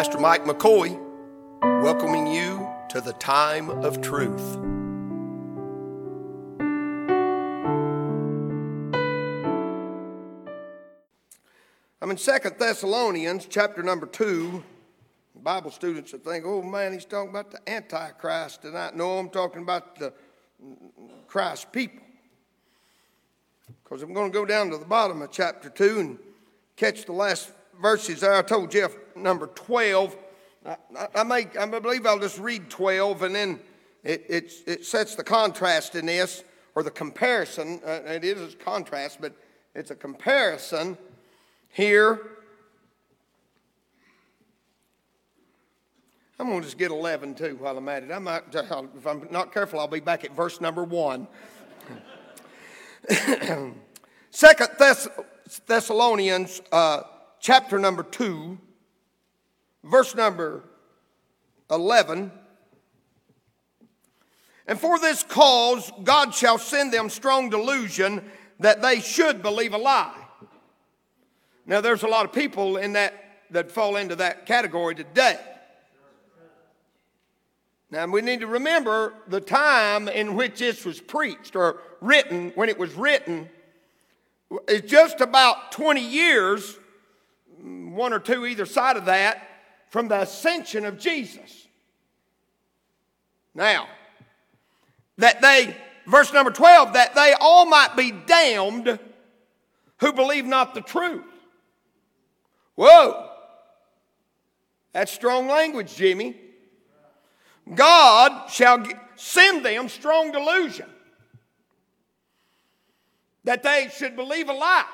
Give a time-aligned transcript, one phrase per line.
[0.00, 0.98] Pastor Mike McCoy,
[1.82, 4.56] welcoming you to the time of truth.
[12.00, 14.64] I'm in Second Thessalonians, chapter number 2.
[15.42, 18.96] Bible students that think, oh man, he's talking about the Antichrist tonight.
[18.96, 20.14] No, I'm talking about the
[21.26, 22.00] Christ people.
[23.84, 26.18] Because I'm going to go down to the bottom of chapter 2 and
[26.76, 28.34] catch the last verses there.
[28.34, 30.16] I told Jeff number 12.
[30.66, 30.76] I,
[31.14, 33.60] I, may, I believe I'll just read 12 and then
[34.04, 36.44] it, it, it sets the contrast in this,
[36.74, 37.80] or the comparison.
[37.84, 39.34] Uh, it is a contrast, but
[39.74, 40.96] it's a comparison
[41.68, 42.20] here.
[46.38, 48.10] I'm going to just get 11 too while I'm at it.
[48.10, 51.28] I might, if I'm not careful, I'll be back at verse number 1.
[54.30, 55.08] Second Thess-
[55.66, 57.02] Thessalonians, uh,
[57.40, 58.58] chapter number 2,
[59.84, 60.62] verse number
[61.70, 62.30] 11.
[64.66, 69.78] And for this cause, God shall send them strong delusion that they should believe a
[69.78, 70.14] lie.
[71.66, 73.14] Now, there's a lot of people in that
[73.50, 75.38] that fall into that category today.
[77.90, 82.68] Now, we need to remember the time in which this was preached or written, when
[82.68, 83.48] it was written,
[84.68, 86.78] is just about 20 years,
[87.62, 89.46] one or two either side of that,
[89.88, 91.66] from the ascension of Jesus.
[93.54, 93.88] Now,
[95.18, 98.98] that they, verse number 12, that they all might be damned
[99.98, 101.24] who believe not the truth.
[102.76, 103.28] Whoa!
[104.92, 106.36] That's strong language, Jimmy.
[107.74, 108.84] God shall
[109.16, 110.88] send them strong delusion
[113.44, 114.84] that they should believe a lie.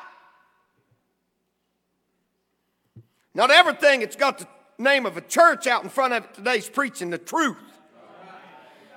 [3.36, 4.48] Not everything it's got the
[4.78, 7.58] name of a church out in front of it today is preaching the truth.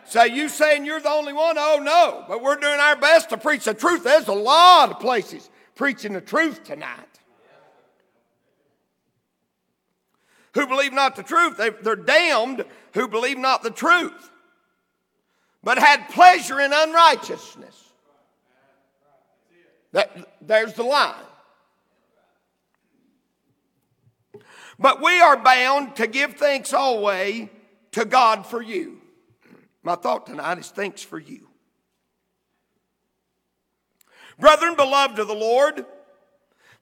[0.06, 1.58] So you saying you're the only one?
[1.58, 4.06] Oh no, but we're doing our best to preach the truth.
[4.06, 7.06] There's a lot of places preaching the truth tonight.
[10.54, 11.58] who believe not the truth.
[11.58, 12.64] They, they're damned
[12.94, 14.32] who believe not the truth,
[15.64, 17.76] but had pleasure in unrighteousness.
[19.92, 21.14] That, there's the line.
[24.80, 27.50] But we are bound to give thanks always
[27.92, 29.02] to God for you.
[29.84, 31.50] My thought tonight is thanks for you.
[34.40, 35.86] Brethren, beloved of the Lord,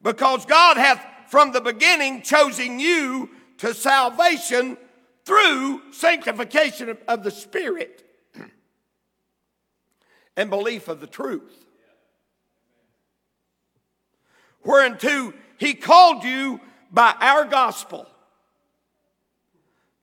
[0.01, 4.77] because God hath from the beginning chosen you to salvation
[5.25, 8.05] through sanctification of, the Spirit
[10.37, 11.65] and belief of the truth.
[14.63, 16.61] Whereunto he called you
[16.91, 18.07] by our gospel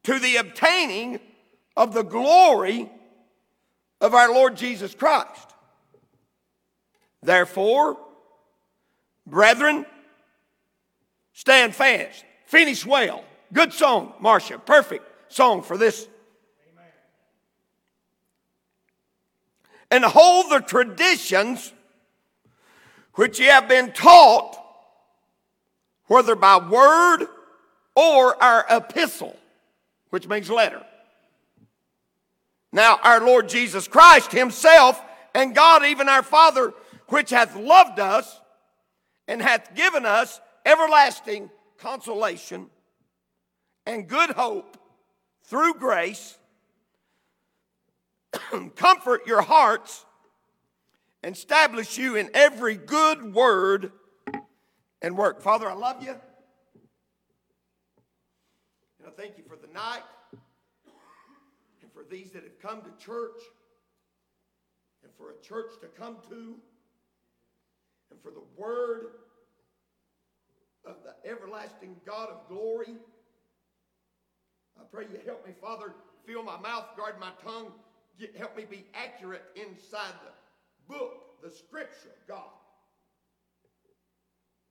[0.05, 1.21] to the obtaining
[1.77, 2.91] of the glory
[4.01, 5.55] of our Lord Jesus Christ.
[7.23, 7.97] Therefore,
[9.27, 9.87] brethren,
[11.33, 13.25] stand fast, finish well
[13.55, 14.59] Good song, Marcia.
[14.59, 16.09] Perfect song for this.
[16.73, 16.91] Amen.
[19.93, 21.73] And hold the traditions
[23.15, 24.59] which ye have been taught,
[26.07, 27.27] whether by word
[27.95, 29.37] or our epistle,
[30.11, 30.85] which means letter.
[32.73, 35.01] Now, our Lord Jesus Christ Himself
[35.35, 36.73] and God, even our Father,
[37.09, 38.41] which hath loved us
[39.29, 42.67] and hath given us everlasting consolation
[43.87, 44.77] and good hope
[45.45, 46.37] through grace,
[48.77, 50.05] comfort your hearts,
[51.23, 53.93] and establish you in every good word
[55.05, 55.43] and work.
[55.43, 56.13] Father, I love you.
[58.99, 60.03] And I thank you for the night
[61.83, 63.39] and for these that have come to church
[65.03, 66.57] and for a church to come to
[68.11, 69.09] and for the word
[70.87, 72.97] of the everlasting God of glory.
[74.79, 75.93] I pray you help me, Father,
[76.27, 77.73] fill my mouth, guard my tongue,
[78.39, 82.49] help me be accurate inside the book, the scripture God.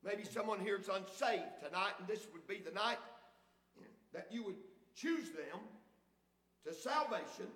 [0.06, 2.98] Maybe someone here is unsaved tonight, and this would be the night
[4.14, 4.58] that you would
[4.96, 5.60] choose them
[6.66, 7.48] to salvation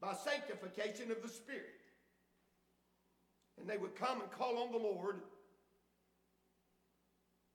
[0.00, 1.80] by sanctification of the Spirit.
[3.58, 5.16] And they would come and call on the Lord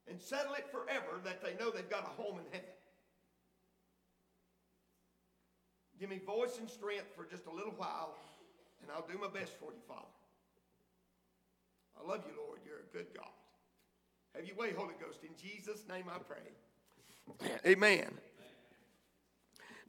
[0.09, 2.69] and settle it forever that they know they've got a home in heaven.
[5.99, 8.15] Give me voice and strength for just a little while,
[8.81, 10.05] and I'll do my best for you, Father.
[11.99, 12.59] I love you, Lord.
[12.65, 13.36] You're a good God.
[14.35, 15.19] Have your way, Holy Ghost.
[15.23, 17.49] In Jesus' name I pray.
[17.65, 18.07] Amen.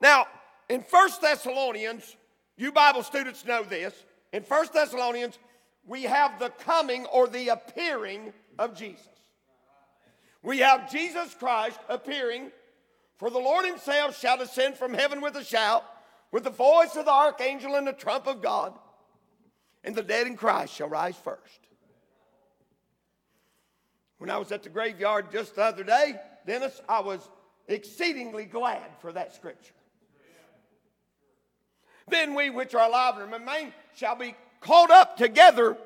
[0.01, 0.27] Now,
[0.69, 2.17] in First Thessalonians,
[2.57, 3.95] you Bible students know this.
[4.33, 5.39] In First Thessalonians,
[5.87, 9.09] we have the coming or the appearing of Jesus.
[10.43, 12.51] We have Jesus Christ appearing,
[13.17, 15.85] for the Lord himself shall descend from heaven with a shout,
[16.31, 18.73] with the voice of the archangel and the trump of God,
[19.83, 21.68] and the dead in Christ shall rise first.
[24.19, 26.17] When I was at the graveyard just the other day,
[26.47, 27.21] Dennis, I was
[27.69, 29.75] exceedingly glad for that scripture.
[32.09, 35.77] Then we which are alive and remain shall be caught up together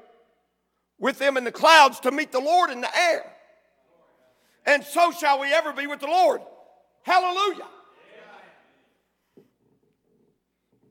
[0.98, 3.24] with them in the clouds to meet the Lord in the air.
[4.64, 6.40] And so shall we ever be with the Lord.
[7.02, 7.66] Hallelujah.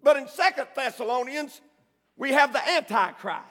[0.04, 1.62] But in Second Thessalonians,
[2.18, 3.51] we have the Antichrist.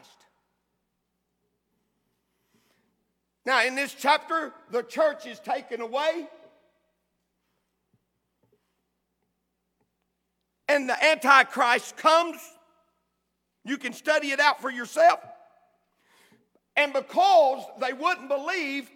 [3.46, 6.28] Now, in this chapter, the church is taken away.
[10.68, 12.36] And the Antichrist comes.
[13.64, 15.20] You can study it out for yourself.
[16.76, 18.90] And because they wouldn't believe,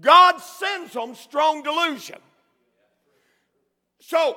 [0.00, 2.18] God sends them strong delusion.
[4.00, 4.36] So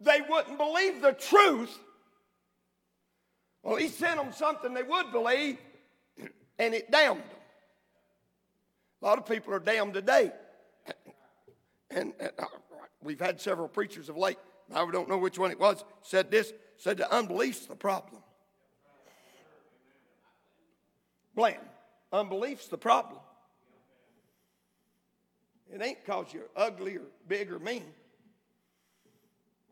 [0.00, 1.76] they wouldn't believe the truth.
[3.62, 5.58] Well, He sent them something they would believe,
[6.58, 7.33] and it damned them.
[9.04, 10.32] A lot of people are damned today.
[11.90, 12.46] And, and uh,
[13.02, 14.38] we've had several preachers of late,
[14.74, 18.22] I don't know which one it was, said this, said the unbelief's the problem.
[21.34, 21.58] Bland,
[22.14, 23.20] unbelief's the problem.
[25.70, 27.84] It ain't because you're ugly or big or mean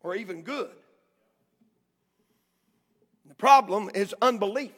[0.02, 0.72] or even good.
[3.26, 4.74] The problem is unbelief.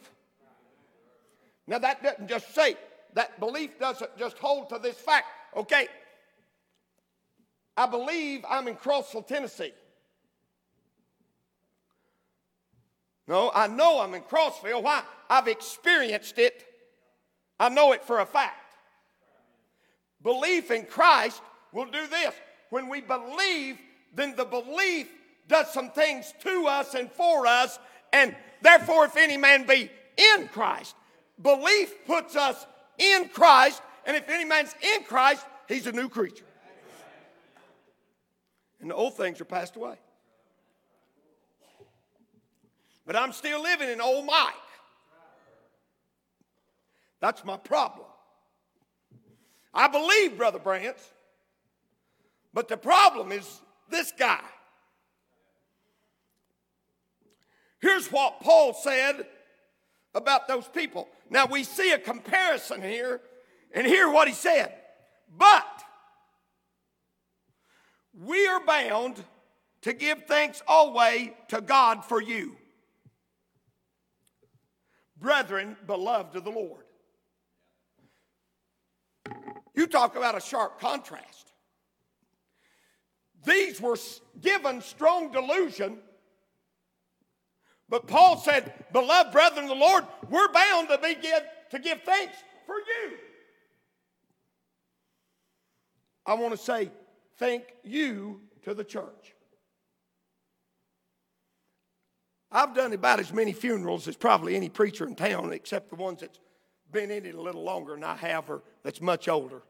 [1.67, 2.77] Now, that doesn't just say
[3.15, 5.25] that belief doesn't just hold to this fact.
[5.57, 5.87] Okay,
[7.75, 9.73] I believe I'm in Crossville, Tennessee.
[13.27, 14.83] No, I know I'm in Crossville.
[14.83, 15.01] Why?
[15.29, 16.63] I've experienced it.
[17.59, 18.75] I know it for a fact.
[20.21, 21.41] Belief in Christ
[21.71, 22.33] will do this.
[22.69, 23.77] When we believe,
[24.13, 25.09] then the belief
[25.47, 27.79] does some things to us and for us,
[28.11, 30.95] and therefore, if any man be in Christ,
[31.41, 32.65] belief puts us
[32.97, 36.45] in Christ, and if any man's in Christ, he's a new creature.
[38.81, 39.95] And the old things are passed away.
[43.05, 44.53] But I'm still living in old Mike.
[47.19, 48.07] That's my problem.
[49.73, 50.97] I believe, Brother Brant,
[52.53, 54.39] but the problem is this guy.
[57.81, 59.25] Here's what Paul said
[60.13, 61.07] about those people.
[61.29, 63.21] Now we see a comparison here,
[63.73, 64.73] and hear what he said.
[65.37, 65.83] But
[68.13, 69.23] we are bound
[69.81, 72.55] to give thanks always to God for you,
[75.17, 76.83] brethren, beloved of the Lord.
[79.75, 81.51] You talk about a sharp contrast.
[83.45, 83.97] These were
[84.41, 85.99] given strong delusion
[87.89, 92.01] but Paul said, Beloved brethren of the Lord, we're bound to, be give, to give
[92.01, 93.17] thanks for you.
[96.25, 96.89] I want to say
[97.37, 99.35] thank you to the church.
[102.51, 106.21] I've done about as many funerals as probably any preacher in town, except the ones
[106.21, 106.39] that's
[106.91, 109.61] been in it a little longer than I have, or that's much older.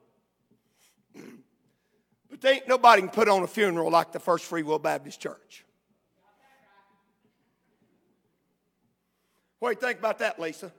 [2.29, 5.19] but there ain't nobody can put on a funeral like the First Free Will Baptist
[5.19, 5.64] Church.
[9.59, 10.71] What do you think about that, Lisa?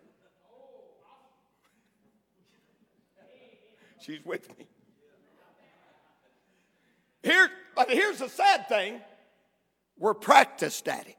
[4.01, 4.67] She's with me.
[7.23, 9.01] Here, but here's the sad thing
[9.99, 11.17] we're practiced at it.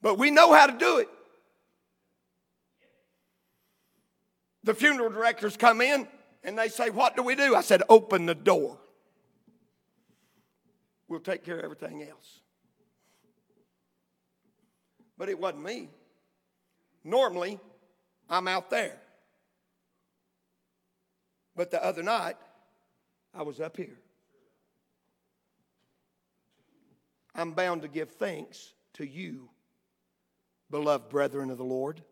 [0.00, 1.08] But we know how to do it.
[4.64, 6.08] The funeral directors come in
[6.42, 7.54] and they say, What do we do?
[7.54, 8.78] I said, Open the door.
[11.08, 12.40] We'll take care of everything else
[15.20, 15.86] but it wasn't me.
[17.04, 17.60] Normally,
[18.30, 18.96] I'm out there.
[21.54, 22.36] But the other night,
[23.34, 23.98] I was up here.
[27.34, 29.50] I'm bound to give thanks to you,
[30.70, 32.02] beloved brethren of the Lord.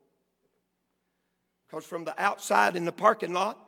[1.66, 3.58] Because from the outside in the parking lot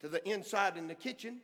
[0.00, 1.42] to the inside in the kitchen,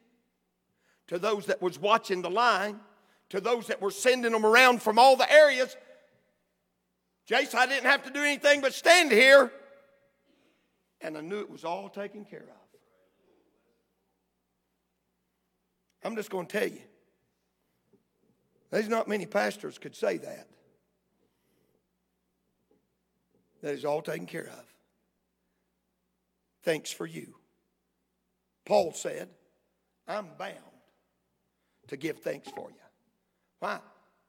[1.08, 2.80] to those that was watching the line,
[3.28, 5.76] to those that were sending them around from all the areas,
[7.28, 9.52] Jace, I didn't have to do anything but stand here.
[11.00, 12.68] And I knew it was all taken care of.
[16.02, 16.80] I'm just going to tell you,
[18.70, 20.48] there's not many pastors could say that.
[23.62, 24.64] That is all taken care of.
[26.62, 27.34] Thanks for you.
[28.64, 29.28] Paul said,
[30.06, 30.54] I'm bound
[31.88, 32.76] to give thanks for you.
[33.58, 33.80] Why?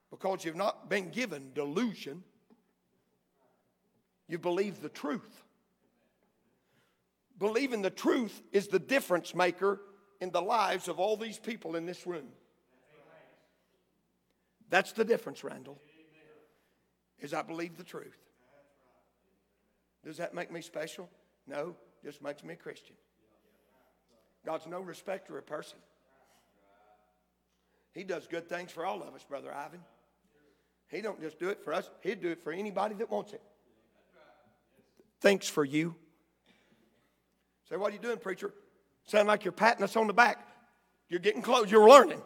[0.09, 2.23] Because you've not been given delusion
[4.29, 5.43] you believe the truth.
[7.37, 9.81] Believing the truth is the difference maker
[10.21, 12.27] in the lives of all these people in this room.
[14.69, 15.81] That's the difference, Randall.
[17.19, 18.17] Is I believe the truth.
[20.05, 21.09] Does that make me special?
[21.47, 22.95] No, just makes me a Christian.
[24.45, 25.79] God's no respecter of person.
[27.93, 29.81] He does good things for all of us, Brother Ivan.
[30.87, 33.41] He don't just do it for us, he'd do it for anybody that wants it.
[35.21, 35.95] Thanks for you.
[37.69, 38.53] Say, what are you doing, preacher?
[39.05, 40.47] Sound like you're patting us on the back.
[41.09, 42.21] You're getting close, you're learning.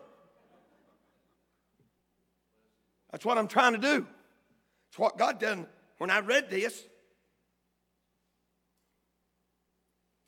[3.11, 4.07] That's what I'm trying to do.
[4.89, 6.83] It's what God done when I read this.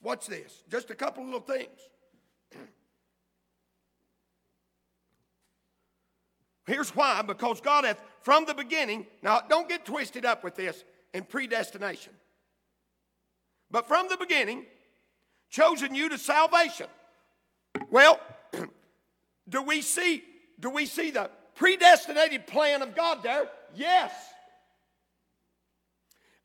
[0.02, 0.64] Watch this.
[0.70, 1.80] Just a couple little things.
[6.68, 10.84] Here's why because God hath from the beginning, now don't get twisted up with this
[11.14, 12.14] in predestination,
[13.72, 14.66] but from the beginning,
[15.50, 16.88] chosen you to salvation.
[17.90, 18.20] Well,
[19.50, 20.24] do we see
[20.60, 23.50] do we see the predestinated plan of God there?
[23.76, 24.12] Yes.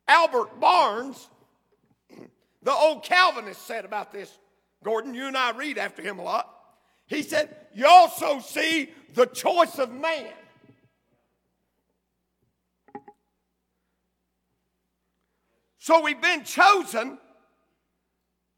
[0.08, 1.28] Albert Barnes,
[2.62, 4.36] the old Calvinist, said about this.
[4.82, 6.52] Gordon, you and I read after him a lot.
[7.06, 10.32] He said, You also see the choice of man.
[15.80, 17.18] So we've been chosen,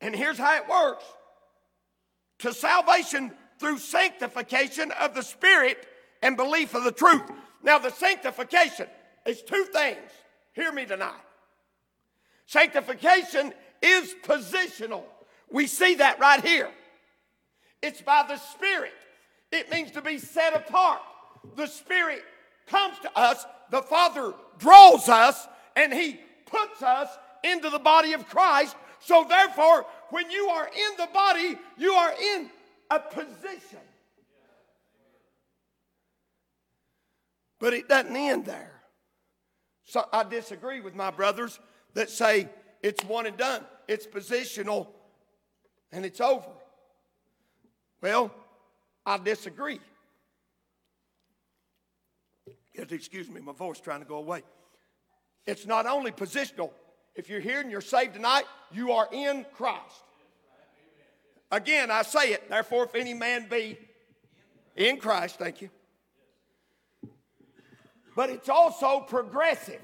[0.00, 1.04] and here's how it works
[2.40, 5.86] to salvation through sanctification of the Spirit
[6.20, 7.22] and belief of the truth.
[7.62, 8.88] Now, the sanctification
[9.24, 10.10] is two things.
[10.52, 11.20] Hear me tonight.
[12.46, 15.04] Sanctification is positional.
[15.48, 16.70] We see that right here.
[17.82, 18.94] It's by the Spirit.
[19.52, 21.00] It means to be set apart.
[21.54, 22.24] The Spirit
[22.66, 26.18] comes to us, the Father draws us, and He
[26.52, 27.08] puts us
[27.42, 28.76] into the body of Christ.
[29.00, 32.50] So, therefore, when you are in the body, you are in
[32.90, 33.80] a position.
[37.58, 38.72] But it doesn't end there.
[39.84, 41.60] So I disagree with my brothers
[41.94, 42.48] that say
[42.82, 44.88] it's one and done, it's positional
[45.92, 46.50] and it's over.
[48.00, 48.32] Well,
[49.04, 49.80] I disagree.
[52.74, 54.42] Excuse me, my voice trying to go away.
[55.46, 56.70] It's not only positional.
[57.14, 59.80] If you're here and you're saved tonight, you are in Christ.
[61.50, 63.78] Again, I say it, therefore, if any man be
[64.76, 65.68] in Christ, thank you
[68.14, 69.80] but it's also progressive.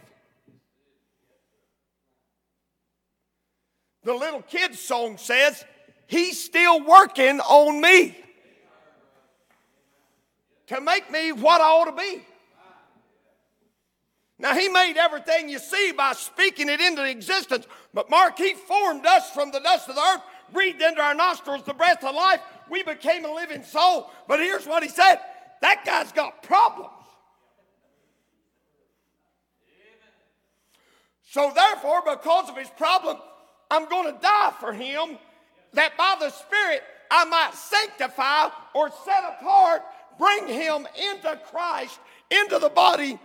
[4.04, 5.64] The little kid's song says,
[6.06, 8.16] He's still working on me
[10.68, 12.24] to make me what I ought to be.
[14.38, 19.06] Now, He made everything you see by speaking it into existence, but Mark, He formed
[19.06, 22.40] us from the dust of the earth, breathed into our nostrils the breath of life.
[22.70, 24.10] We became a living soul.
[24.28, 25.18] But here's what He said
[25.60, 26.92] that guy's got problems.
[31.30, 33.18] So, therefore, because of his problem,
[33.70, 35.18] I'm going to die for him
[35.74, 39.82] that by the Spirit I might sanctify or set apart,
[40.18, 41.98] bring him into Christ,
[42.30, 43.18] into the body,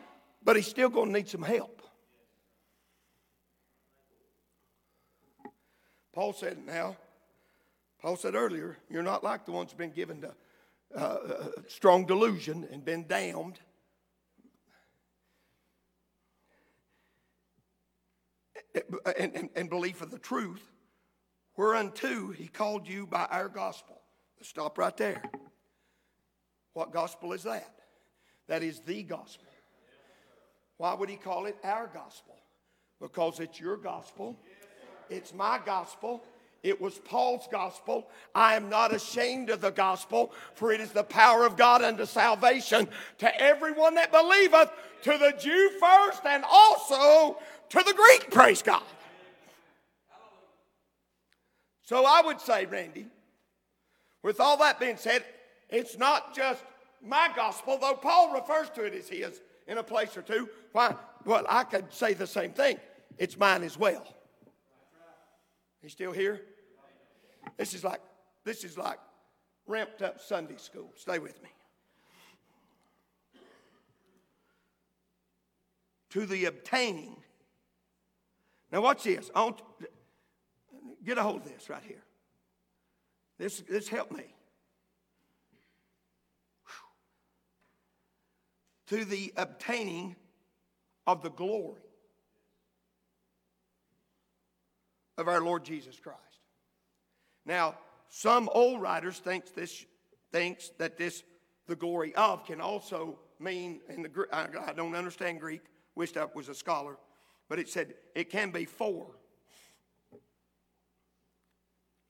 [0.44, 1.82] but he's still going to need some help.
[6.14, 6.96] Paul said, now,
[8.02, 10.34] Paul said earlier, you're not like the ones who've been given to
[10.96, 13.60] uh, uh strong delusion and been damned.
[19.18, 20.62] and, and, and belief of the truth,
[21.56, 24.02] whereunto he called you by our gospel.
[24.42, 25.22] Stop right there.
[26.74, 27.76] What gospel is that?
[28.48, 29.53] That is the gospel.
[30.78, 32.36] Why would he call it our gospel?
[33.00, 34.38] Because it's your gospel,
[35.10, 36.24] it's my gospel,
[36.64, 38.08] it was Paul's gospel.
[38.34, 42.06] I am not ashamed of the gospel, for it is the power of God unto
[42.06, 42.88] salvation
[43.18, 44.72] to everyone that believeth,
[45.04, 47.38] to the Jew first and also
[47.70, 48.84] to the Greek, praise God.
[51.84, 53.08] So I would say, Randy,
[54.24, 55.26] with all that being said,
[55.70, 56.64] it's not just
[57.06, 60.50] my gospel, though Paul refers to it as his in a place or two.
[60.72, 60.96] Why?
[61.26, 62.78] Well, I could say the same thing.
[63.18, 64.06] It's mine as well.
[65.82, 66.42] He's still here?
[67.58, 68.02] This is like,
[68.44, 69.00] this is like
[69.68, 70.92] ramped up Sunday school.
[70.96, 71.50] Stay with me.
[76.12, 77.18] To the obtaining.
[78.72, 79.30] Now, watch this.
[79.36, 79.62] I want,
[81.04, 82.04] get a hold of this right here.
[83.38, 84.34] This, this helped me.
[88.88, 90.16] To the obtaining
[91.08, 91.82] of the glory
[95.18, 96.20] of our Lord Jesus Christ.
[97.46, 97.76] Now,
[98.10, 99.86] some old writers thinks this
[100.32, 101.24] thinks that this
[101.68, 105.62] the glory of can also mean in the I, I don't understand Greek.
[105.96, 106.98] Wished I was a scholar,
[107.50, 109.08] but it said it can be for.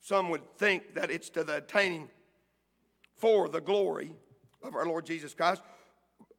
[0.01, 2.09] Some would think that it's to the attaining
[3.15, 4.11] for the glory
[4.61, 5.61] of our Lord Jesus Christ,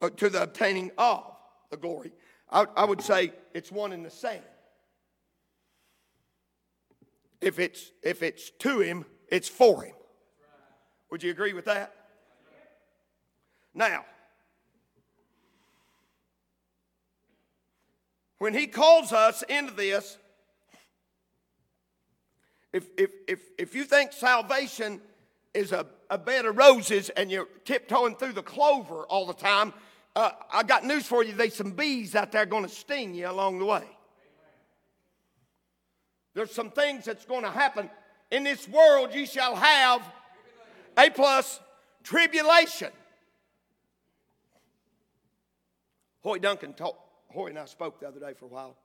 [0.02, 1.24] Uh, to the obtaining of
[1.70, 2.12] the glory.
[2.50, 4.42] I, I would say it's one and the same.
[7.40, 9.94] If it's, if it's to him, it's for him.
[11.10, 11.94] Would you agree with that?
[13.74, 14.04] Now,
[18.38, 20.18] when he calls us into this,
[22.72, 25.00] if, if, if, if you think salvation
[25.54, 29.74] is a, a bed of roses and you're tiptoeing through the clover all the time,
[30.14, 31.32] uh, I got news for you.
[31.32, 33.84] There's some bees out there going to sting you along the way.
[36.34, 37.90] There's some things that's going to happen.
[38.30, 40.02] In this world, you shall have
[40.96, 41.58] a plus
[42.04, 42.92] tribulation.
[46.22, 47.00] Hoy Duncan talked,
[47.32, 48.76] Hoy and I spoke the other day for a while.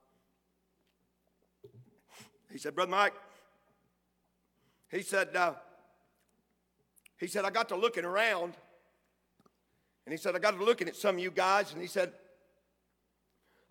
[2.52, 3.14] He said, Brother Mike,
[4.90, 5.54] he said, uh,
[7.20, 8.54] he said, I got to looking around,
[10.06, 12.14] and he said, I got to looking at some of you guys, and he said,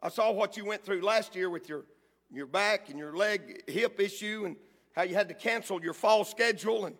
[0.02, 1.84] I saw what you went through last year with your
[2.30, 4.56] your back and your leg hip issue and
[4.94, 6.96] how you had to cancel your fall schedule and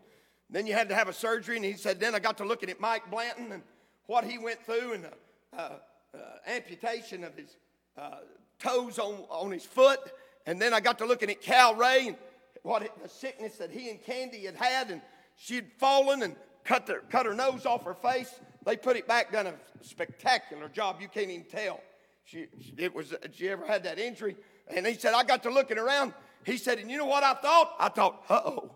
[0.51, 1.57] then you had to have a surgery.
[1.57, 3.63] And he said then i got to looking at mike blanton and
[4.07, 5.13] what he went through and the
[5.57, 5.73] uh,
[6.15, 7.57] uh, amputation of his
[7.97, 8.19] uh,
[8.59, 10.01] toes on, on his foot.
[10.47, 12.17] And then i got to looking at cal ray and
[12.63, 15.03] what it, the sickness that he and candy had had and
[15.39, 18.35] she'd fallen and cut, their, cut her nose off her face
[18.67, 21.81] they put it back done a spectacular job you can't even tell
[22.25, 22.47] she,
[22.77, 24.37] it was, she ever had that injury
[24.75, 26.13] and he said, I got to looking around.
[26.45, 27.75] He said, and you know what I thought?
[27.79, 28.71] I thought, uh oh.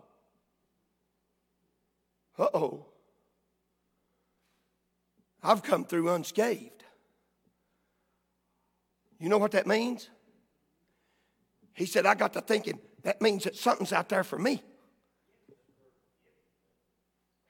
[2.37, 2.85] Uh oh.
[5.43, 6.83] I've come through unscathed.
[9.19, 10.09] You know what that means?
[11.73, 14.61] He said, I got to thinking, that means that something's out there for me.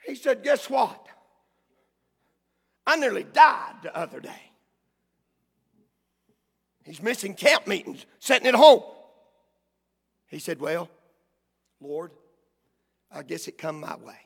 [0.06, 1.08] He said, Guess what?
[2.86, 4.52] I nearly died the other day.
[6.84, 8.84] He's missing camp meetings, sitting at home.
[10.28, 10.90] He said, Well,
[11.80, 12.12] Lord,
[13.12, 14.18] I guess it come my way.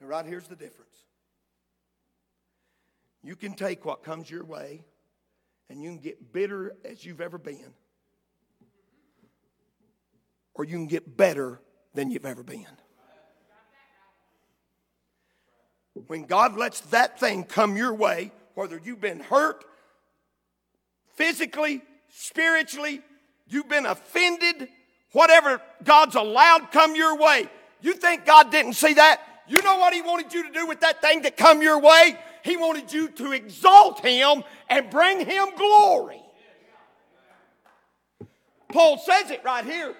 [0.00, 0.88] Now, right here's the difference.
[3.22, 4.82] You can take what comes your way
[5.68, 7.72] and you can get bitter as you've ever been,
[10.54, 11.60] or you can get better
[11.94, 12.66] than you've ever been.
[16.06, 19.64] When God lets that thing come your way, whether you've been hurt
[21.14, 23.00] physically, spiritually,
[23.48, 24.68] you've been offended,
[25.12, 27.48] whatever God's allowed come your way.
[27.80, 29.20] You think God didn't see that?
[29.48, 32.16] You know what He wanted you to do with that thing that come your way?
[32.42, 36.22] He wanted you to exalt Him and bring Him glory.
[38.68, 39.94] Paul says it right here.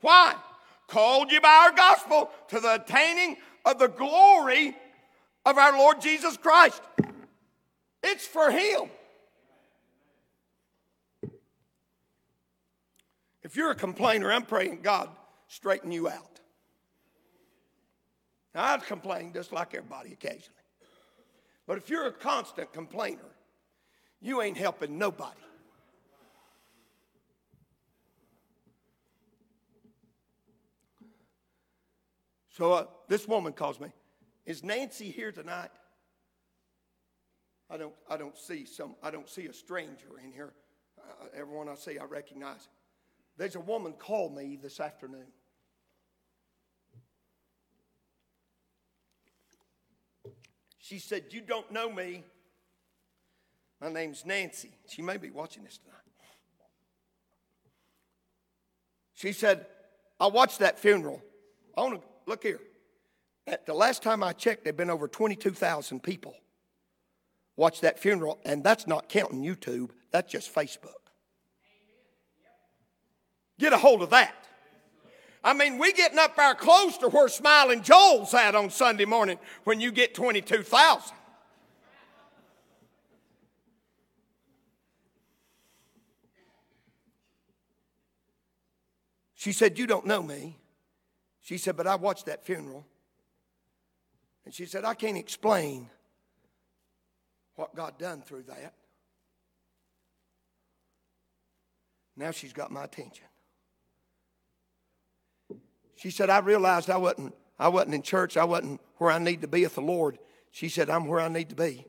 [0.00, 0.36] Why?
[0.86, 4.76] Called you by our gospel to the attaining of the glory
[5.44, 6.82] of our Lord Jesus Christ.
[8.02, 8.90] It's for Him.
[13.42, 15.08] If you're a complainer, I'm praying God
[15.48, 16.40] straighten you out.
[18.54, 20.54] Now, I've complained just like everybody occasionally.
[21.66, 23.20] But if you're a constant complainer,
[24.20, 25.40] you ain't helping nobody.
[32.58, 33.86] So uh, this woman calls me.
[34.44, 35.70] Is Nancy here tonight?
[37.70, 37.94] I don't.
[38.10, 38.96] I don't see some.
[39.00, 40.52] I don't see a stranger in here.
[40.98, 42.66] Uh, everyone I see, I recognize.
[43.36, 45.26] There's a woman called me this afternoon.
[50.80, 52.24] She said, You don't know me.
[53.80, 54.72] My name's Nancy.
[54.88, 55.94] She may be watching this tonight.
[59.14, 59.66] She said,
[60.18, 61.22] I watched that funeral.
[61.76, 62.60] I want to look here.
[63.46, 66.36] At the last time I checked, there had been over 22,000 people
[67.58, 70.92] watch that funeral, and that's not counting YouTube, that's just Facebook.
[73.58, 74.32] Get a hold of that.
[75.42, 79.38] I mean, we getting up our close to where Smiling Joel's at on Sunday morning
[79.64, 81.16] when you get 22,000.
[89.34, 90.56] She said, You don't know me.
[91.48, 92.84] She said, But I watched that funeral.
[94.44, 95.88] And she said, I can't explain
[97.54, 98.74] what God done through that.
[102.18, 103.24] Now she's got my attention.
[105.96, 108.36] She said, I realized I wasn't, I wasn't in church.
[108.36, 110.18] I wasn't where I need to be with the Lord.
[110.50, 111.86] She said, I'm where I need to be.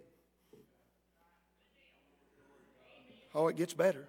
[3.36, 4.08] Oh, it gets better.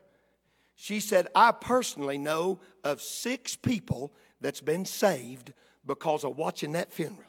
[0.76, 5.52] She said, I personally know of six people that's been saved
[5.86, 7.24] because of watching that funeral.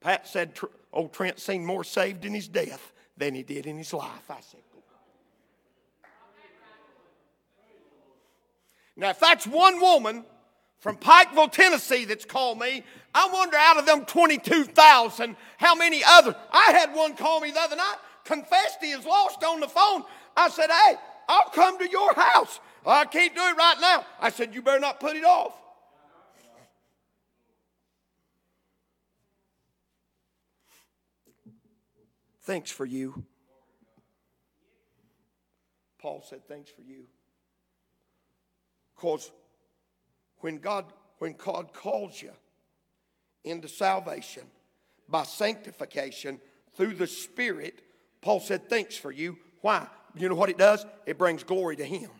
[0.00, 0.56] Pat said
[0.92, 4.30] old Trent seemed more saved in his death than he did in his life.
[4.30, 4.60] I said,
[8.96, 10.24] Now, if that's one woman
[10.78, 12.82] from Pikeville, Tennessee, that's called me.
[13.14, 16.34] I wonder out of them 22,000, how many other.
[16.50, 20.04] I had one call me the other night, confessed he is lost on the phone.
[20.36, 20.96] I said, Hey,
[21.28, 22.60] I'll come to your house.
[22.84, 24.04] I can't do it right now.
[24.20, 25.54] I said, You better not put it off.
[32.42, 33.24] Thanks for you.
[35.98, 37.06] Paul said, Thanks for you.
[38.94, 39.32] Because
[40.38, 40.84] when God,
[41.18, 42.30] when God calls you
[43.44, 44.44] into salvation
[45.08, 46.40] by sanctification
[46.76, 47.82] through the Spirit,
[48.26, 49.38] Paul said, Thanks for you.
[49.60, 49.86] Why?
[50.16, 50.84] You know what it does?
[51.06, 52.10] It brings glory to Him.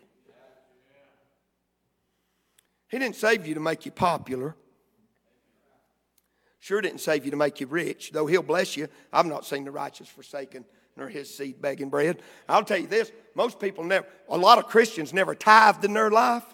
[2.87, 4.55] He didn't save you to make you popular.
[6.59, 8.87] Sure didn't save you to make you rich, though He'll bless you.
[9.11, 10.63] I've not seen the righteous forsaken
[10.95, 12.23] nor his seed begging bread.
[12.47, 16.09] I'll tell you this most people never, a lot of Christians never tithed in their
[16.09, 16.45] life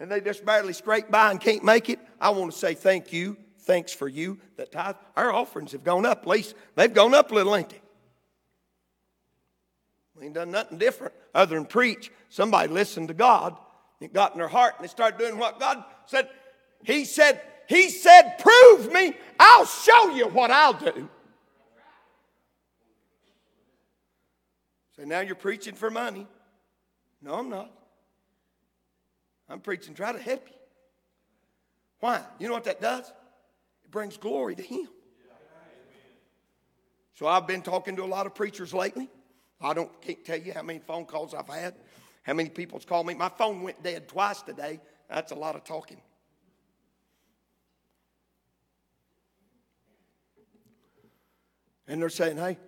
[0.00, 3.12] and they just barely scrape by and can't make it, I want to say thank
[3.12, 4.96] you, thanks for you that tithe.
[5.14, 7.82] Our offerings have gone up, at least they've gone up a little, ain't they?
[10.16, 12.10] We ain't done nothing different other than preach.
[12.28, 13.56] Somebody listened to God,
[14.00, 16.28] it got in their heart, and they started doing what God said.
[16.82, 21.08] He said, He said, prove me, I'll show you what I'll do.
[24.96, 26.26] So now you're preaching for money.
[27.20, 27.72] No, I'm not.
[29.48, 30.54] I'm preaching, try to help you.
[32.00, 32.22] Why?
[32.38, 33.08] You know what that does?
[33.84, 34.88] It brings glory to Him.
[37.14, 39.08] So I've been talking to a lot of preachers lately.
[39.64, 41.74] I don't can't tell you how many phone calls I've had,
[42.22, 43.14] how many people's called me.
[43.14, 44.78] My phone went dead twice today.
[45.08, 46.00] That's a lot of talking.
[51.88, 52.58] And they're saying, hey,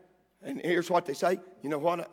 [0.42, 1.38] and here's what they say.
[1.62, 2.10] You know what?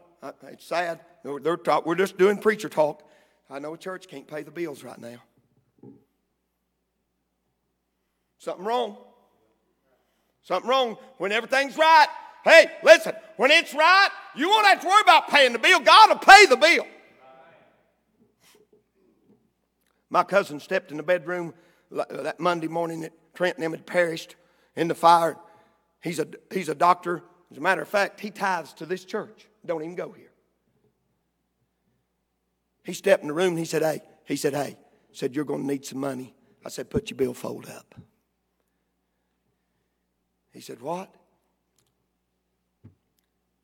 [0.47, 1.01] it's sad.
[1.23, 3.07] They're, they're talk, we're just doing preacher talk.
[3.49, 5.17] I know a church can't pay the bills right now.
[8.37, 8.97] Something wrong.
[10.43, 12.07] Something wrong when everything's right.
[12.43, 15.79] Hey, listen, when it's right, you won't have to worry about paying the bill.
[15.79, 16.85] God will pay the bill.
[20.09, 21.53] My cousin stepped in the bedroom
[21.89, 24.35] that Monday morning that Trent and them had perished
[24.75, 25.37] in the fire.
[26.01, 27.23] He's a, he's a doctor.
[27.51, 29.47] As a matter of fact, he tithes to this church.
[29.65, 30.31] Don't even go here.
[32.83, 34.77] He stepped in the room and he said, Hey, he said, Hey,
[35.11, 36.35] said, You're going to need some money.
[36.65, 37.95] I said, Put your billfold up.
[40.51, 41.13] He said, What?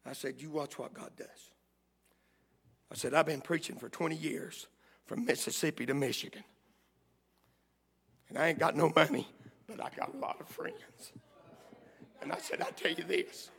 [0.06, 1.52] I said, You watch what God does.
[2.92, 4.68] I said, I've been preaching for 20 years
[5.06, 6.44] from Mississippi to Michigan.
[8.30, 9.28] And I ain't got no money,
[9.68, 11.12] but I got a lot of friends.
[12.22, 13.50] And I said, I tell you this,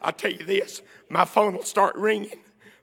[0.00, 2.38] I tell you this, my phone will start ringing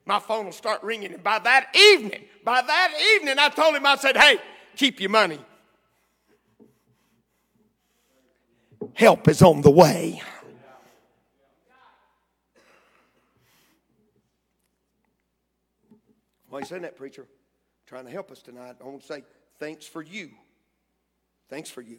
[0.06, 1.14] my phone will start ringing.
[1.14, 4.38] And by that evening, by that evening, I told him, I said, hey,
[4.76, 5.38] keep your money.
[8.94, 10.22] Help is on the way.
[16.54, 17.26] Why are you saying that, preacher?
[17.84, 18.76] Trying to help us tonight.
[18.80, 19.24] I want to say
[19.58, 20.30] thanks for you.
[21.50, 21.98] Thanks for you.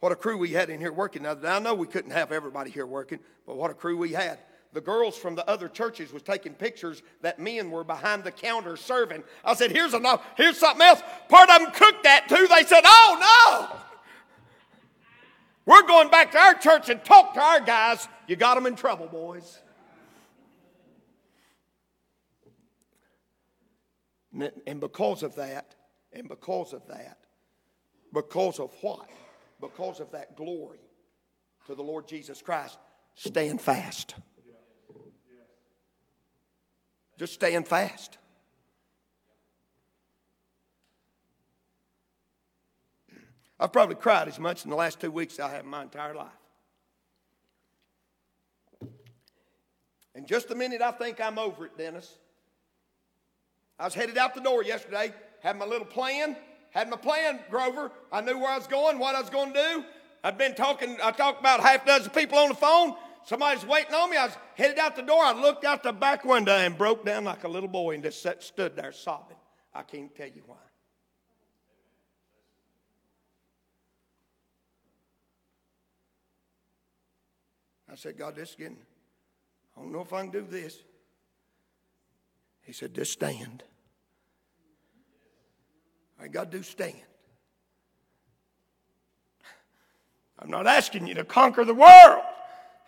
[0.00, 1.22] What a crew we had in here working.
[1.22, 4.38] Now, I know we couldn't have everybody here working, but what a crew we had
[4.74, 8.76] the girls from the other churches was taking pictures that men were behind the counter
[8.76, 9.24] serving.
[9.42, 11.00] I said, here's a here's something else.
[11.30, 12.46] Part of them cooked that too.
[12.46, 13.78] They said, oh no.
[15.64, 18.06] We're going back to our church and talk to our guys.
[18.26, 19.60] You got them in trouble, boys.
[24.66, 25.74] And because of that,
[26.12, 27.18] and because of that,
[28.12, 29.08] because of what?
[29.60, 30.78] Because of that glory
[31.66, 32.78] to the Lord Jesus Christ,
[33.14, 34.14] stand fast.
[37.18, 38.18] Just stand fast.
[43.60, 45.82] I've probably cried as much in the last two weeks as I have in my
[45.82, 46.28] entire life.
[50.14, 52.18] In just a minute, I think I'm over it, Dennis.
[53.78, 56.36] I was headed out the door yesterday, had my little plan,
[56.70, 57.90] had my plan, Grover.
[58.12, 59.84] I knew where I was going, what I was going to do.
[60.24, 62.94] I'd been talking, I talked about half a dozen people on the phone.
[63.24, 64.16] Somebody's waiting on me.
[64.16, 65.22] I was headed out the door.
[65.22, 68.22] I looked out the back window and broke down like a little boy and just
[68.22, 69.36] sat, stood there sobbing.
[69.74, 70.56] I can't tell you why.
[77.90, 78.76] I said, God, this is getting,
[79.76, 80.78] I don't know if I can do this.
[82.62, 83.62] He said, just stand.
[86.20, 86.94] I got to do stand.
[90.38, 92.22] I'm not asking you to conquer the world.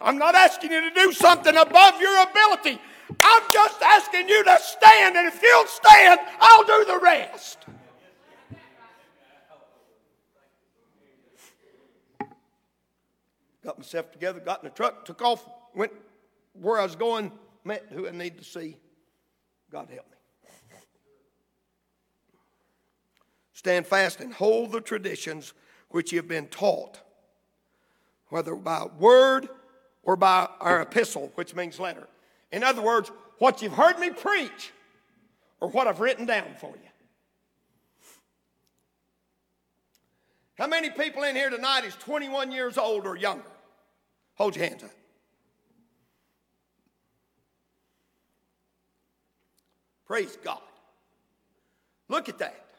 [0.00, 2.80] I'm not asking you to do something above your ability.
[3.22, 7.58] I'm just asking you to stand, and if you'll stand, I'll do the rest.
[13.62, 15.92] Got myself together, got in the truck, took off, went
[16.54, 17.30] where I was going,
[17.64, 18.76] met who I need to see.
[19.70, 20.16] God help me.
[23.60, 25.52] Stand fast and hold the traditions
[25.90, 26.98] which you have been taught,
[28.28, 29.50] whether by word
[30.02, 32.08] or by our epistle, which means letter.
[32.52, 34.72] In other words, what you've heard me preach
[35.60, 36.88] or what I've written down for you.
[40.54, 43.44] How many people in here tonight is 21 years old or younger?
[44.36, 44.90] Hold your hands up.
[50.06, 50.62] Praise God.
[52.08, 52.69] Look at that.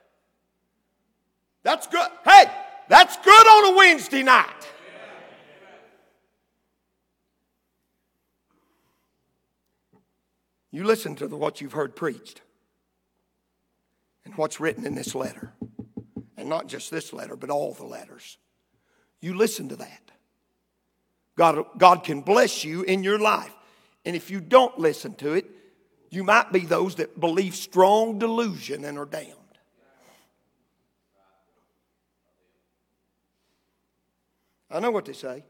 [1.64, 2.08] That's good.
[2.26, 2.46] Hey,
[2.90, 4.48] that's good on a Wednesday night.
[10.72, 12.42] You listen to the, what you've heard preached
[14.24, 15.54] and what's written in this letter.
[16.38, 18.38] And not just this letter, but all the letters.
[19.20, 20.12] You listen to that.
[21.36, 23.54] God, God can bless you in your life.
[24.06, 25.46] And if you don't listen to it,
[26.10, 29.41] you might be those that believe strong delusion and are damned.
[34.72, 35.44] I know what they say.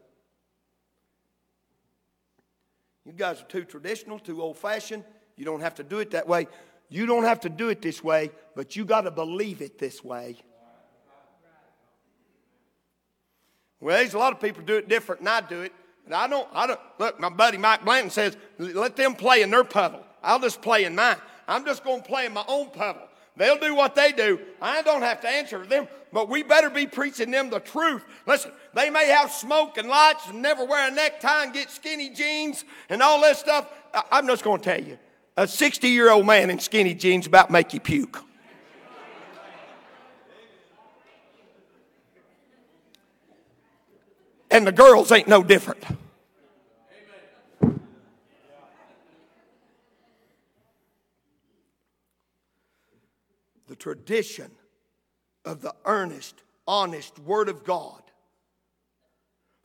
[3.04, 5.04] You guys are too traditional, too old fashioned.
[5.36, 6.46] You don't have to do it that way.
[6.88, 10.04] You don't have to do it this way, but you got to believe it this
[10.04, 10.36] way.
[13.80, 15.72] Well, there's a lot of people do it different than I do it.
[16.12, 19.64] I don't, I don't, look, my buddy Mike Blanton says, let them play in their
[19.64, 20.04] puddle.
[20.22, 21.16] I'll just play in mine.
[21.48, 23.08] I'm just going to play in my own puddle.
[23.36, 24.38] They'll do what they do.
[24.60, 28.04] I don't have to answer them, but we better be preaching them the truth.
[28.26, 32.10] Listen, they may have smoke and lights and never wear a necktie and get skinny
[32.10, 33.68] jeans and all this stuff.
[34.10, 34.98] I'm just going to tell you
[35.36, 38.22] a 60 year old man in skinny jeans about make you puke.
[44.50, 45.82] And the girls ain't no different.
[53.72, 54.50] the tradition
[55.46, 58.01] of the earnest, honest Word of God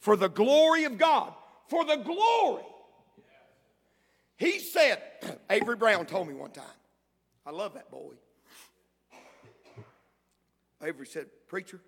[0.07, 1.33] for the glory of God.
[1.67, 2.63] For the glory.
[4.37, 5.01] He said,
[5.49, 6.63] Avery Brown told me one time,
[7.45, 8.13] I love that boy.
[10.81, 11.81] Avery said, Preacher,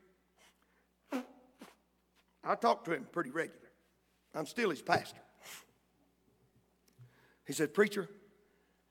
[2.43, 3.69] I talk to him pretty regular.
[4.35, 5.21] I'm still his pastor.
[7.47, 8.09] He said, Preacher,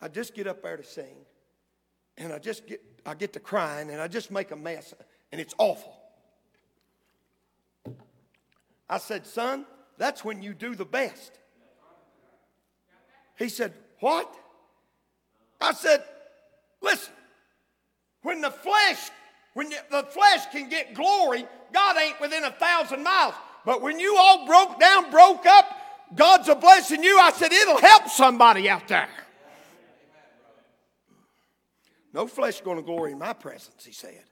[0.00, 1.26] I just get up there to sing,
[2.16, 4.94] and I just get I get to crying and I just make a mess
[5.32, 5.97] and it's awful.
[8.88, 9.66] I said, Son,
[9.98, 11.32] that's when you do the best.
[13.36, 14.32] He said, What?
[15.60, 16.02] I said,
[16.80, 17.12] Listen,
[18.22, 19.10] when the flesh,
[19.54, 23.34] when the flesh can get glory, God ain't within a thousand miles.
[23.64, 25.66] But when you all broke down, broke up,
[26.14, 27.18] God's a blessing you.
[27.18, 29.08] I said, It'll help somebody out there.
[32.14, 34.24] No flesh going to glory in my presence, he said.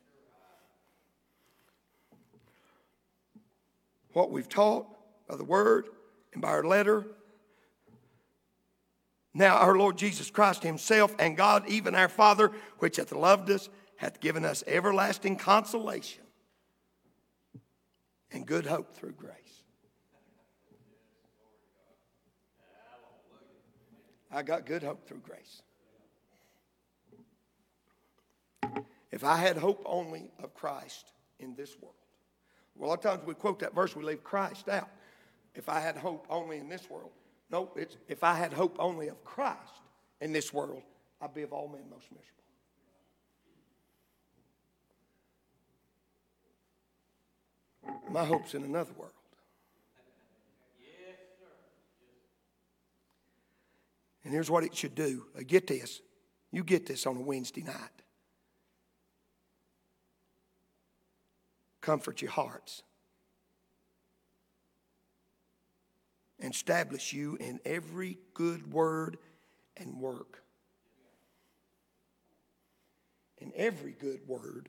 [4.16, 4.86] What we've taught
[5.28, 5.90] by the word
[6.32, 7.04] and by our letter.
[9.34, 13.68] Now, our Lord Jesus Christ Himself and God, even our Father, which hath loved us,
[13.96, 16.22] hath given us everlasting consolation
[18.32, 19.34] and good hope through grace.
[24.32, 25.60] I got good hope through grace.
[29.12, 32.05] If I had hope only of Christ in this world.
[32.78, 34.88] Well, a lot of times we quote that verse, we leave Christ out.
[35.54, 37.10] If I had hope only in this world.
[37.50, 39.80] No, it's if I had hope only of Christ
[40.20, 40.82] in this world,
[41.22, 42.32] I'd be of all men most miserable.
[48.10, 49.12] My hope's in another world.
[54.24, 55.26] And here's what it should do.
[55.46, 56.00] Get this.
[56.50, 58.02] You get this on a Wednesday night.
[61.86, 62.82] Comfort your hearts.
[66.40, 69.16] And establish you in every good word
[69.76, 70.42] and work.
[73.38, 74.68] In every good word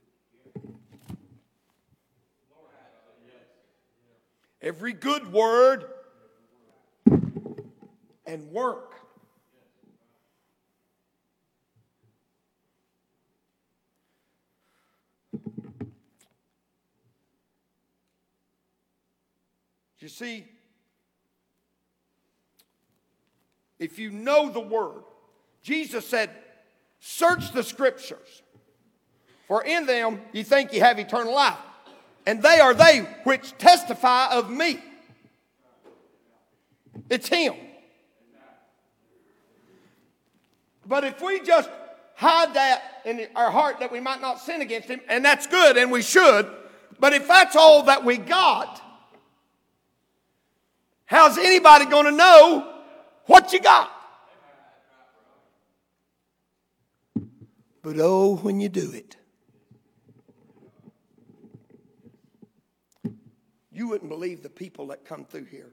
[4.62, 5.86] every good word
[8.26, 9.07] and work.
[20.08, 20.46] You see,
[23.78, 25.04] if you know the word,
[25.64, 26.30] Jesus said,
[27.02, 28.42] Search the scriptures,
[29.50, 31.58] for in them you think you have eternal life
[32.26, 34.80] and they are they which testify of me.
[37.10, 37.56] It's Him.
[40.86, 41.70] But if we just
[42.16, 45.76] hide that in our heart that we might not sin against Him, and that's good
[45.76, 46.50] and we should,
[46.98, 48.87] but if that's all that we got,
[51.08, 52.74] how's anybody going to know
[53.26, 53.92] what you got?
[57.82, 59.16] But oh, when you do it.
[63.72, 65.72] You wouldn't believe the people that come through here.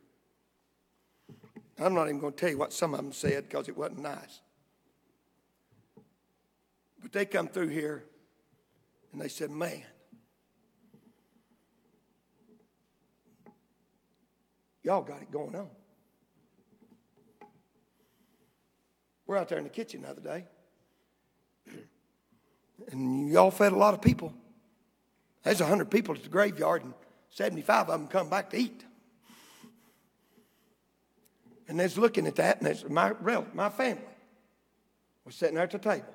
[1.78, 4.00] I'm not even going to tell you what some of them said because it wasn't
[4.00, 4.40] nice.
[7.02, 8.04] But they come through here
[9.12, 9.82] and they said, Man,
[14.84, 15.68] y'all got it going on.
[19.26, 20.44] We're out there in the kitchen the other day,
[22.92, 24.32] and y'all fed a lot of people.
[25.42, 26.94] There's 100 people at the graveyard, and
[27.30, 28.84] 75 of them come back to eat.
[31.66, 33.12] And they's looking at that, and there's my,
[33.54, 34.02] my family
[35.24, 36.12] was sitting there at the table.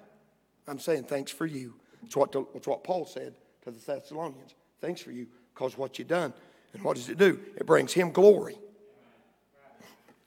[0.68, 1.74] I'm saying, thanks for you.
[2.06, 4.54] It's what, the, it's what Paul said to the Thessalonians.
[4.80, 6.34] Thanks for you, because what you've done.
[6.74, 7.40] And what does it do?
[7.56, 8.58] It brings him glory.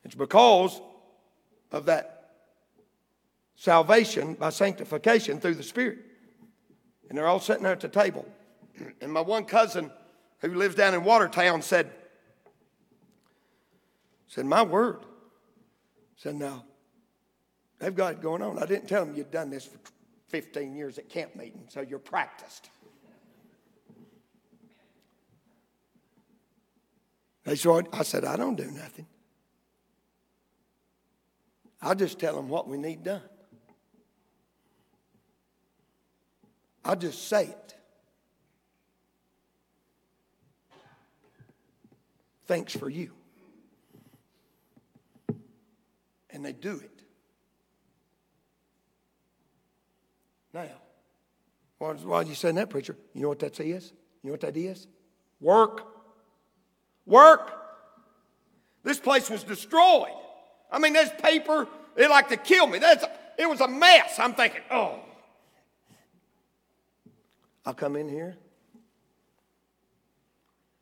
[0.05, 0.81] It's because
[1.71, 2.31] of that
[3.57, 5.99] salvation by sanctification through the Spirit.
[7.09, 8.27] And they're all sitting there at the table.
[9.01, 9.91] And my one cousin
[10.39, 11.93] who lives down in Watertown said,
[14.27, 15.05] said, my word.
[16.17, 16.65] Said, now,
[17.79, 18.59] they've got it going on.
[18.59, 19.79] I didn't tell them you'd done this for
[20.29, 22.71] 15 years at camp meeting, so you're practiced.
[27.45, 29.07] They said, I said, I don't do nothing.
[31.81, 33.23] I'll just tell them what we need done.
[36.85, 37.63] I'll just say it.
[42.53, 43.11] thanks for you.
[46.29, 47.03] And they do it.
[50.53, 50.67] Now,
[51.81, 52.95] are you saying that, preacher?
[53.15, 53.93] You know what that is?
[54.23, 54.87] You know what that is?
[55.41, 55.87] Work.
[57.07, 57.53] Work.
[58.83, 60.09] This place was destroyed.
[60.71, 61.69] I mean, this paper.
[61.95, 62.79] They like to kill me.
[62.79, 63.05] That's,
[63.39, 64.19] it was a mess.
[64.19, 64.99] I'm thinking, oh.
[67.65, 68.37] I'll come in here.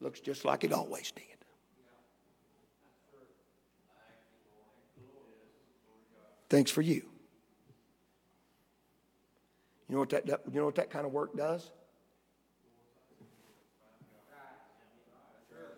[0.00, 1.24] Looks just like it always did.
[6.48, 7.02] Thanks for you.
[9.88, 11.70] You know what that, you know what that kind of work does?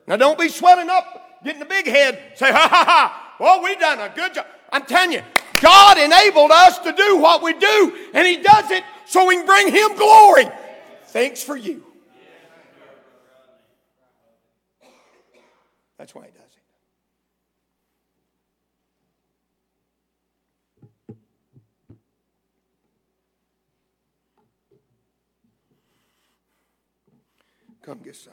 [0.07, 3.76] Now don't be swelling up, getting the big head, say, ha ha ha, well, we
[3.76, 4.47] done a good job.
[4.72, 5.22] I'm telling you,
[5.61, 9.47] God enabled us to do what we do, and He does it so we can
[9.47, 10.47] bring Him glory.
[11.07, 11.85] Thanks for you.
[15.99, 16.41] That's why He does.
[21.09, 21.16] It.
[27.83, 28.33] Come get some.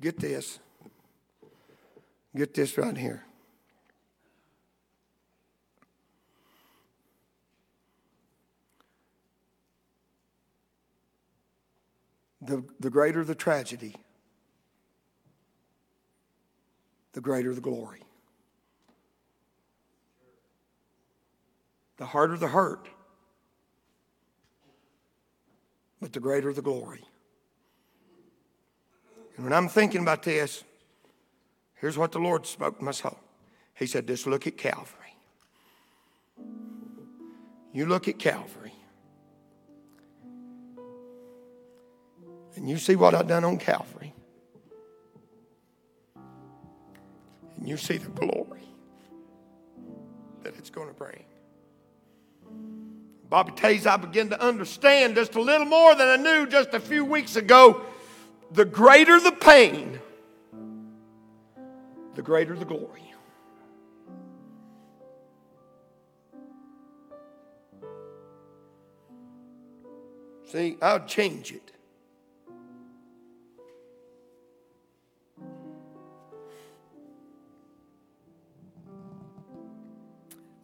[0.00, 0.58] Get this.
[2.36, 3.24] Get this right here.
[12.42, 13.94] The, the greater the tragedy,
[17.12, 18.02] the greater the glory.
[22.00, 22.88] the harder the hurt,
[26.00, 27.04] but the greater the glory.
[29.40, 30.64] And when I'm thinking about this,
[31.80, 33.18] Here's what the Lord spoke to my soul.
[33.74, 35.16] He said, Just look at Calvary.
[37.72, 38.74] You look at Calvary.
[42.54, 44.12] And you see what I've done on Calvary.
[47.56, 48.68] And you see the glory
[50.42, 51.24] that it's going to bring.
[53.30, 56.80] Bobby Tays, I begin to understand just a little more than I knew just a
[56.80, 57.86] few weeks ago.
[58.52, 60.00] The greater the pain,
[62.14, 63.00] the greater the glory.
[70.50, 71.70] See, I'll change it.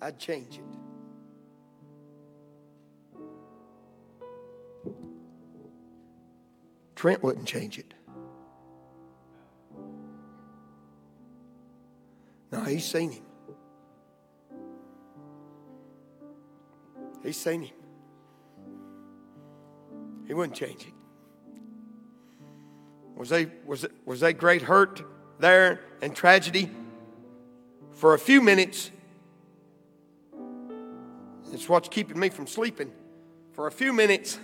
[0.03, 0.76] I'd change it.
[7.07, 7.95] Trent wouldn't change it.
[12.51, 13.23] No, he's seen him.
[17.23, 17.77] He's seen him.
[20.27, 20.95] He wouldn't change it.
[23.15, 25.01] Was they was was they great hurt
[25.39, 26.69] there and tragedy?
[27.93, 28.91] For a few minutes,
[31.53, 32.91] it's what's keeping me from sleeping.
[33.53, 34.41] For a few minutes,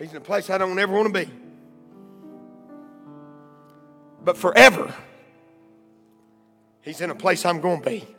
[0.00, 1.30] he's in a place I don't ever want to be.
[4.24, 4.92] But forever,
[6.82, 8.16] he's in a place I'm going to be.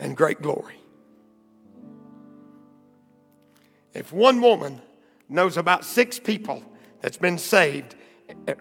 [0.00, 0.76] And great glory.
[3.94, 4.80] If one woman
[5.28, 6.62] knows about six people
[7.00, 7.96] that's been saved
[8.28, 8.54] eh, eh,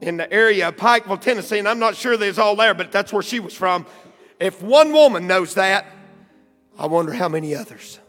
[0.00, 3.12] in the area of Pikeville, Tennessee, and I'm not sure there's all there, but that's
[3.12, 3.86] where she was from.
[4.42, 5.86] If one woman knows that,
[6.76, 8.00] I wonder how many others.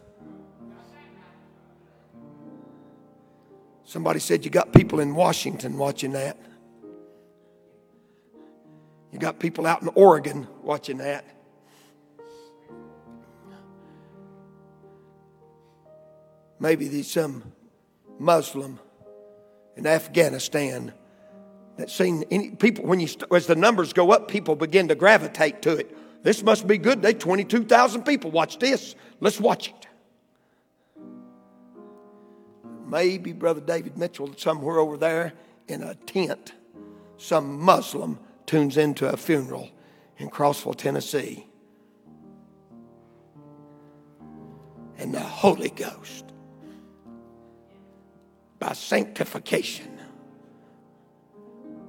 [3.84, 6.36] Somebody said you got people in Washington watching that.
[9.12, 11.24] You got people out in Oregon watching that.
[16.58, 17.52] Maybe there's some
[18.18, 18.80] Muslim
[19.76, 20.92] in Afghanistan
[21.76, 25.62] that seen any people when you as the numbers go up, people begin to gravitate
[25.62, 25.96] to it.
[26.24, 27.02] This must be good.
[27.02, 28.96] They 22,000 people watch this.
[29.20, 29.86] Let's watch it.
[32.86, 35.34] Maybe Brother David Mitchell somewhere over there
[35.68, 36.54] in a tent,
[37.18, 39.68] some Muslim tunes into a funeral
[40.16, 41.46] in Crossville, Tennessee.
[44.96, 46.24] And the Holy Ghost
[48.58, 49.98] by sanctification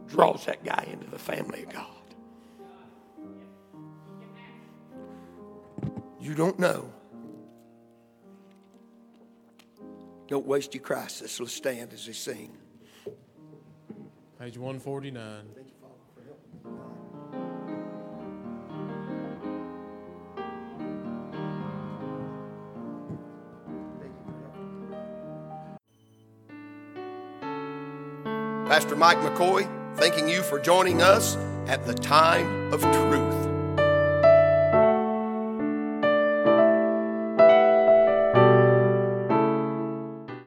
[0.08, 1.95] draws that guy into the family of God.
[6.26, 6.92] You don't know.
[10.28, 11.40] Don't waste your crisis.
[11.40, 12.58] Let's stand as we sing.
[14.40, 15.46] Page 149.
[28.66, 31.36] Pastor Mike McCoy, thanking you for joining us
[31.68, 33.45] at the time of truth.